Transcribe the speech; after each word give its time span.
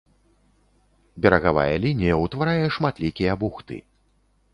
Берагавая 1.25 1.75
лінія 1.83 2.15
ўтварае 2.23 2.65
шматлікія 2.79 3.37
бухты. 3.45 3.77